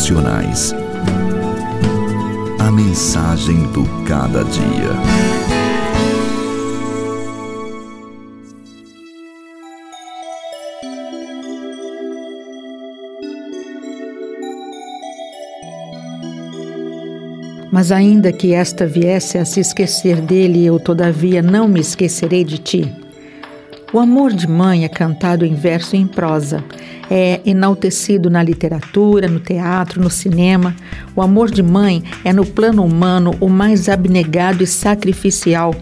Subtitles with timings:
[0.00, 0.74] Devocionais.
[2.58, 4.88] A mensagem do cada dia.
[17.70, 22.56] Mas ainda que esta viesse a se esquecer dele, eu todavia não me esquecerei de
[22.56, 23.09] ti.
[23.92, 26.62] O amor de mãe é cantado em verso e em prosa.
[27.10, 30.76] É enaltecido na literatura, no teatro, no cinema.
[31.16, 35.74] O amor de mãe é, no plano humano, o mais abnegado e sacrificial.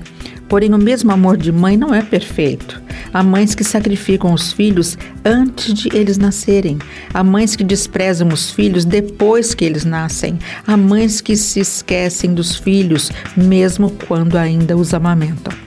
[0.49, 2.81] Porém, o mesmo amor de mãe não é perfeito.
[3.13, 6.79] Há mães que sacrificam os filhos antes de eles nascerem.
[7.13, 10.39] Há mães que desprezam os filhos depois que eles nascem.
[10.67, 15.58] Há mães que se esquecem dos filhos, mesmo quando ainda os amamentam.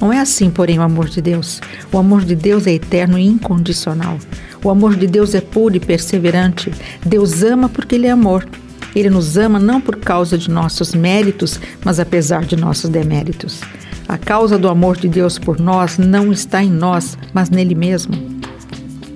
[0.00, 1.60] Não é assim, porém, o amor de Deus.
[1.92, 4.18] O amor de Deus é eterno e incondicional.
[4.64, 6.72] O amor de Deus é puro e perseverante.
[7.04, 8.48] Deus ama porque Ele é amor.
[8.94, 13.60] Ele nos ama não por causa de nossos méritos, mas apesar de nossos deméritos.
[14.08, 18.40] A causa do amor de Deus por nós não está em nós, mas nele mesmo.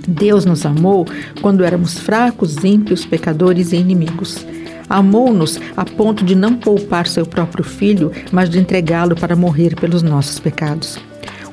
[0.06, 1.06] Deus nos amou
[1.40, 4.46] quando éramos fracos, ímpios, pecadores e inimigos.
[4.88, 10.02] Amou-nos a ponto de não poupar seu próprio filho, mas de entregá-lo para morrer pelos
[10.02, 10.98] nossos pecados.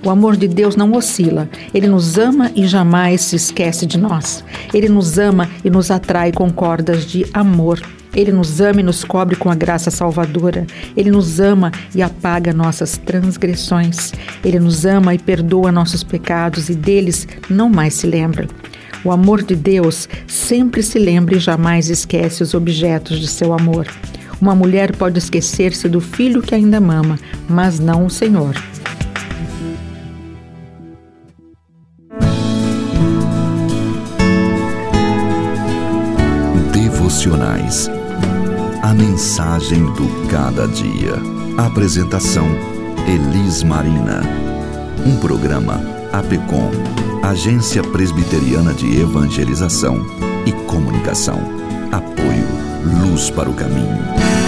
[0.03, 1.47] O amor de Deus não oscila.
[1.73, 4.43] Ele nos ama e jamais se esquece de nós.
[4.73, 7.79] Ele nos ama e nos atrai com cordas de amor.
[8.13, 10.65] Ele nos ama e nos cobre com a graça salvadora.
[10.97, 14.11] Ele nos ama e apaga nossas transgressões.
[14.43, 18.47] Ele nos ama e perdoa nossos pecados e deles não mais se lembra.
[19.03, 23.87] O amor de Deus sempre se lembra e jamais esquece os objetos de seu amor.
[24.39, 28.55] Uma mulher pode esquecer-se do filho que ainda mama, mas não o Senhor.
[36.71, 37.89] Devocionais.
[38.81, 41.13] A mensagem do cada dia.
[41.57, 42.47] Apresentação:
[43.07, 44.50] Elis Marina.
[45.03, 45.81] Um programa
[46.13, 46.69] APECOM,
[47.23, 50.05] Agência Presbiteriana de Evangelização
[50.45, 51.39] e Comunicação.
[51.91, 52.47] Apoio
[53.01, 54.40] Luz para o Caminho.